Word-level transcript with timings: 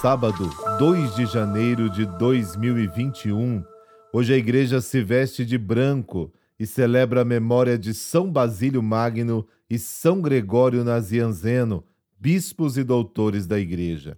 sábado, 0.00 0.48
2 0.78 1.16
de 1.16 1.26
janeiro 1.26 1.90
de 1.90 2.06
2021. 2.06 3.64
Hoje 4.12 4.32
a 4.32 4.36
igreja 4.36 4.80
se 4.80 5.02
veste 5.02 5.44
de 5.44 5.58
branco 5.58 6.32
e 6.56 6.64
celebra 6.64 7.22
a 7.22 7.24
memória 7.24 7.76
de 7.76 7.92
São 7.92 8.30
Basílio 8.30 8.80
Magno 8.80 9.44
e 9.68 9.76
São 9.76 10.22
Gregório 10.22 10.84
Nazianzeno, 10.84 11.84
bispos 12.16 12.78
e 12.78 12.84
doutores 12.84 13.44
da 13.44 13.58
igreja. 13.58 14.16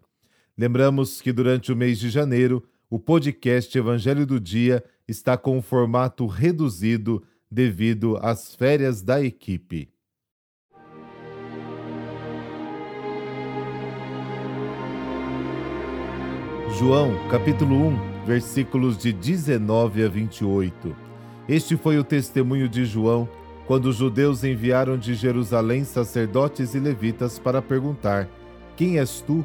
Lembramos 0.56 1.22
que 1.22 1.32
durante 1.32 1.72
o 1.72 1.76
mês 1.76 1.98
de 1.98 2.10
janeiro, 2.10 2.62
o 2.90 2.98
podcast 2.98 3.76
Evangelho 3.76 4.26
do 4.26 4.38
Dia 4.38 4.84
está 5.08 5.38
com 5.38 5.56
um 5.56 5.62
formato 5.62 6.26
reduzido 6.26 7.22
devido 7.50 8.18
às 8.20 8.54
férias 8.54 9.00
da 9.00 9.22
equipe. 9.22 9.88
João, 16.78 17.12
capítulo 17.28 17.74
1, 17.88 18.24
versículos 18.24 18.96
de 18.96 19.12
19 19.12 20.04
a 20.04 20.08
28. 20.08 20.96
Este 21.48 21.76
foi 21.76 21.98
o 21.98 22.04
testemunho 22.04 22.68
de 22.68 22.84
João 22.84 23.28
quando 23.66 23.86
os 23.86 23.96
judeus 23.96 24.44
enviaram 24.44 24.96
de 24.96 25.14
Jerusalém 25.14 25.84
sacerdotes 25.84 26.74
e 26.74 26.78
levitas 26.78 27.38
para 27.38 27.60
perguntar: 27.60 28.28
Quem 28.76 28.98
és 28.98 29.20
tu? 29.20 29.44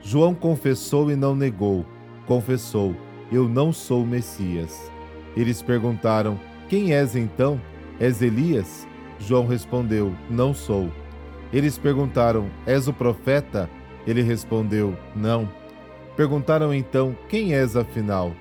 João 0.00 0.34
confessou 0.34 1.10
e 1.10 1.16
não 1.16 1.34
negou. 1.34 1.86
Confessou: 2.26 2.94
Eu 3.32 3.48
não 3.48 3.72
sou 3.72 4.04
Messias. 4.04 4.90
Eles 5.36 5.62
perguntaram: 5.62 6.38
Quem 6.68 6.92
és 6.92 7.16
então? 7.16 7.60
És 7.98 8.20
Elias? 8.20 8.86
João 9.18 9.46
respondeu: 9.46 10.12
Não 10.28 10.52
sou. 10.52 10.90
Eles 11.52 11.78
perguntaram: 11.78 12.50
És 12.66 12.88
o 12.88 12.92
profeta? 12.92 13.70
Ele 14.06 14.22
respondeu: 14.22 14.96
Não. 15.16 15.57
Perguntaram 16.18 16.74
então: 16.74 17.16
Quem 17.28 17.54
és 17.54 17.76
afinal? 17.76 18.32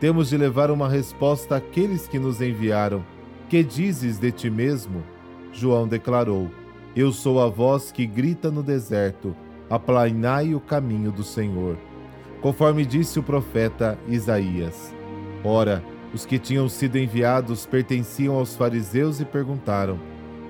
Temos 0.00 0.30
de 0.30 0.38
levar 0.38 0.70
uma 0.70 0.88
resposta 0.88 1.56
àqueles 1.56 2.08
que 2.08 2.18
nos 2.18 2.40
enviaram. 2.40 3.04
Que 3.50 3.62
dizes 3.62 4.18
de 4.18 4.32
ti 4.32 4.48
mesmo? 4.48 5.02
João 5.52 5.86
declarou: 5.86 6.50
Eu 6.96 7.12
sou 7.12 7.38
a 7.38 7.46
voz 7.46 7.92
que 7.92 8.06
grita 8.06 8.50
no 8.50 8.62
deserto: 8.62 9.36
Aplainai 9.68 10.54
o 10.54 10.60
caminho 10.60 11.12
do 11.12 11.22
Senhor. 11.22 11.76
Conforme 12.40 12.86
disse 12.86 13.18
o 13.18 13.22
profeta 13.22 13.98
Isaías. 14.08 14.94
Ora, 15.44 15.84
os 16.14 16.24
que 16.24 16.38
tinham 16.38 16.70
sido 16.70 16.96
enviados 16.96 17.66
pertenciam 17.66 18.36
aos 18.36 18.56
fariseus 18.56 19.20
e 19.20 19.26
perguntaram: 19.26 19.98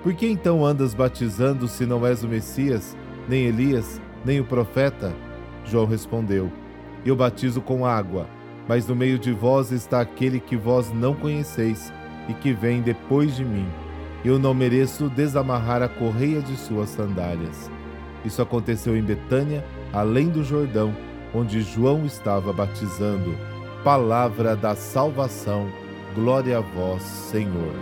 Por 0.05 0.14
que 0.14 0.29
então 0.29 0.64
andas 0.64 0.95
batizando 0.95 1.67
se 1.67 1.84
não 1.84 2.07
és 2.07 2.23
o 2.23 2.29
Messias, 2.29 2.97
nem 3.29 3.47
Elias, 3.47 4.01
nem 4.25 4.39
o 4.39 4.45
profeta? 4.45 5.12
João 5.64 5.84
respondeu: 5.84 6.48
eu 7.09 7.17
batizo 7.17 7.61
com 7.61 7.87
água, 7.87 8.27
mas 8.69 8.87
no 8.87 8.97
meio 8.97 9.19
de 9.19 9.33
vós 9.33 9.71
está 9.71 10.01
aquele 10.01 10.41
que 10.41 10.57
vós 10.57 10.93
não 10.93 11.15
conheceis 11.15 11.93
e 12.29 12.35
que 12.35 12.53
vem 12.53 12.83
depois 12.83 13.37
de 13.37 13.45
mim. 13.45 13.67
Eu 14.25 14.39
não 14.39 14.53
mereço 14.53 15.09
desamarrar 15.09 15.83
a 15.83 15.89
correia 15.89 16.41
de 16.41 16.57
suas 16.57 16.89
sandálias. 16.91 17.71
Isso 18.25 18.43
aconteceu 18.43 18.97
em 18.97 19.03
Betânia, 19.03 19.65
além 19.93 20.29
do 20.29 20.43
Jordão, 20.43 20.93
onde 21.33 21.61
João 21.63 22.05
estava 22.05 22.53
batizando. 22.53 23.37
Palavra 23.85 24.57
da 24.57 24.75
salvação. 24.75 25.69
Glória 26.15 26.59
a 26.59 26.61
vós, 26.61 27.03
Senhor. 27.03 27.73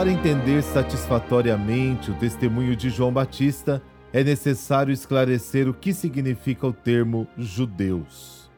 Para 0.00 0.10
entender 0.10 0.62
satisfatoriamente 0.62 2.10
o 2.10 2.14
testemunho 2.14 2.74
de 2.74 2.88
João 2.88 3.12
Batista, 3.12 3.82
é 4.14 4.24
necessário 4.24 4.94
esclarecer 4.94 5.68
o 5.68 5.74
que 5.74 5.92
significa 5.92 6.66
o 6.66 6.72
termo 6.72 7.28
judeus. 7.36 8.50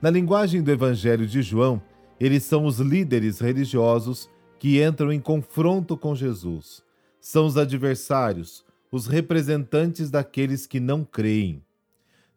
Na 0.00 0.08
linguagem 0.08 0.62
do 0.62 0.70
Evangelho 0.70 1.26
de 1.26 1.42
João, 1.42 1.82
eles 2.20 2.44
são 2.44 2.64
os 2.64 2.78
líderes 2.78 3.40
religiosos 3.40 4.30
que 4.56 4.80
entram 4.80 5.12
em 5.12 5.18
confronto 5.18 5.96
com 5.96 6.14
Jesus. 6.14 6.80
São 7.20 7.46
os 7.46 7.56
adversários, 7.56 8.64
os 8.92 9.08
representantes 9.08 10.12
daqueles 10.12 10.64
que 10.64 10.78
não 10.78 11.02
creem. 11.02 11.60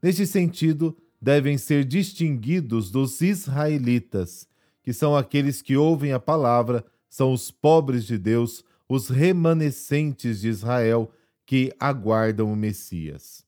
Neste 0.02 0.26
sentido, 0.26 0.98
devem 1.22 1.60
ser 1.60 1.86
distinguidos 1.86 2.90
dos 2.90 3.22
israelitas, 3.22 4.48
que 4.82 4.92
são 4.92 5.16
aqueles 5.16 5.62
que 5.62 5.78
ouvem 5.78 6.12
a 6.12 6.20
palavra 6.20 6.84
são 7.12 7.34
os 7.34 7.52
pobres 7.52 8.06
de 8.06 8.18
Deus, 8.18 8.64
os 8.88 9.10
remanescentes 9.10 10.40
de 10.40 10.48
Israel 10.48 11.12
que 11.46 11.70
aguardam 11.78 12.52
o 12.52 12.56
Messias. 12.56 13.46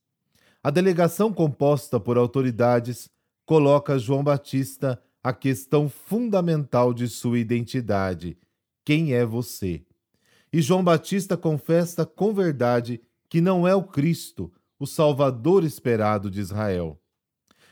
A 0.61 0.69
delegação 0.69 1.33
composta 1.33 1.97
por 1.97 2.17
autoridades 2.17 3.09
coloca 3.45 3.97
João 3.97 4.21
Batista 4.21 5.01
a 5.23 5.31
questão 5.31 5.87
fundamental 5.87 6.93
de 6.93 7.07
sua 7.07 7.39
identidade: 7.39 8.37
quem 8.83 9.13
é 9.13 9.25
você? 9.25 9.85
E 10.51 10.61
João 10.61 10.83
Batista 10.83 11.37
confessa 11.37 12.05
com 12.05 12.33
verdade 12.33 13.01
que 13.29 13.39
não 13.39 13.65
é 13.65 13.73
o 13.73 13.83
Cristo, 13.83 14.51
o 14.77 14.85
Salvador 14.85 15.63
esperado 15.63 16.29
de 16.29 16.41
Israel. 16.41 16.99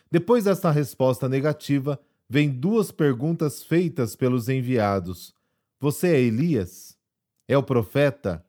Depois 0.09 0.45
dessa 0.45 0.71
resposta 0.71 1.27
negativa, 1.27 1.99
vem 2.29 2.49
duas 2.49 2.91
perguntas 2.91 3.61
feitas 3.61 4.15
pelos 4.15 4.47
enviados: 4.47 5.33
você 5.81 6.09
é 6.09 6.21
Elias? 6.21 6.95
É 7.47 7.57
o 7.57 7.63
profeta? 7.63 8.45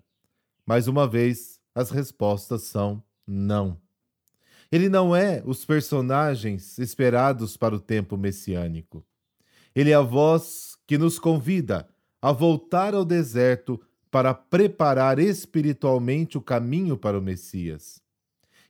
Mais 0.67 0.87
uma 0.87 1.09
vez, 1.09 1.59
as 1.75 1.91
respostas 1.91 2.65
são 2.65 3.03
não. 3.27 3.81
Ele 4.71 4.91
não 4.91 5.17
é 5.17 5.43
os 5.47 5.65
personagens 5.65 6.79
esperados 6.79 7.57
para 7.57 7.75
o 7.75 7.81
tempo 7.81 8.19
messiânico. 8.19 9.03
Ele 9.75 9.93
é 9.93 9.95
a 9.95 10.03
voz 10.03 10.77
que 10.87 10.99
nos 10.99 11.19
convida 11.19 11.89
a 12.21 12.33
voltar 12.33 12.95
ao 12.95 13.03
deserto 13.03 13.81
para 14.11 14.35
preparar 14.35 15.19
espiritualmente 15.19 16.37
o 16.37 16.43
caminho 16.43 16.99
para 16.99 17.19
o 17.19 17.23
Messias. 17.23 18.03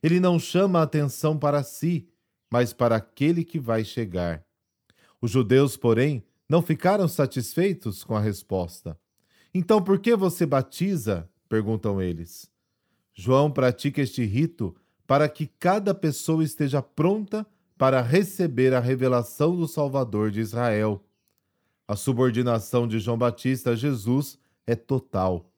Ele 0.01 0.21
não 0.21 0.39
chama 0.39 0.79
a 0.79 0.83
atenção 0.83 1.37
para 1.37 1.63
si, 1.63 2.07
mas 2.49 2.71
para 2.71 2.95
aquele 2.95 3.43
que 3.43 3.59
vai 3.59 3.83
chegar. 3.83 4.41
Os 5.21 5.31
judeus, 5.31 5.75
porém, 5.75 6.23
não 6.53 6.61
ficaram 6.61 7.07
satisfeitos 7.07 8.03
com 8.03 8.15
a 8.15 8.19
resposta. 8.19 8.95
Então 9.51 9.81
por 9.81 9.97
que 9.97 10.15
você 10.15 10.45
batiza? 10.45 11.27
perguntam 11.49 11.99
eles. 11.99 12.47
João 13.11 13.49
pratica 13.49 14.03
este 14.03 14.23
rito 14.23 14.75
para 15.07 15.27
que 15.27 15.47
cada 15.47 15.95
pessoa 15.95 16.43
esteja 16.43 16.79
pronta 16.79 17.43
para 17.75 18.03
receber 18.03 18.71
a 18.71 18.79
revelação 18.79 19.55
do 19.55 19.67
Salvador 19.67 20.29
de 20.29 20.41
Israel. 20.41 21.03
A 21.87 21.95
subordinação 21.95 22.87
de 22.87 22.99
João 22.99 23.17
Batista 23.17 23.71
a 23.71 23.75
Jesus 23.75 24.37
é 24.67 24.75
total. 24.75 25.51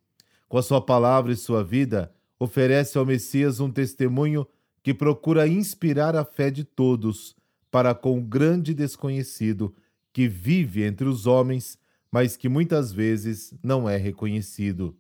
Com 0.48 0.58
a 0.58 0.64
sua 0.64 0.80
palavra 0.80 1.34
e 1.34 1.36
sua 1.36 1.62
vida, 1.62 2.10
oferece 2.40 2.98
ao 2.98 3.06
Messias 3.06 3.60
um 3.60 3.70
testemunho 3.70 4.48
que 4.82 4.94
procura 4.94 5.46
inspirar 5.46 6.16
a 6.16 6.24
fé 6.24 6.50
de 6.50 6.64
todos 6.64 7.36
para 7.70 7.94
com 7.94 8.18
o 8.18 8.22
grande 8.22 8.74
desconhecido 8.74 9.76
que 10.16 10.30
vive 10.30 10.82
entre 10.82 11.10
os 11.10 11.28
homens, 11.28 11.78
mas 12.10 12.38
que 12.38 12.48
muitas 12.48 12.90
vezes 12.90 13.54
não 13.62 13.90
é 13.90 13.98
reconhecido. 13.98 14.98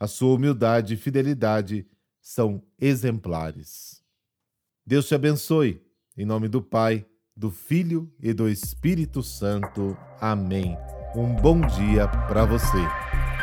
A 0.00 0.06
sua 0.06 0.34
humildade 0.34 0.94
e 0.94 0.96
fidelidade 0.96 1.86
são 2.18 2.62
exemplares. 2.80 4.02
Deus 4.86 5.06
te 5.06 5.14
abençoe. 5.14 5.82
Em 6.16 6.24
nome 6.24 6.48
do 6.48 6.62
Pai, 6.62 7.04
do 7.36 7.50
Filho 7.50 8.10
e 8.22 8.32
do 8.32 8.48
Espírito 8.48 9.22
Santo. 9.22 9.94
Amém. 10.18 10.78
Um 11.14 11.34
bom 11.34 11.60
dia 11.60 12.08
para 12.08 12.46
você. 12.46 13.37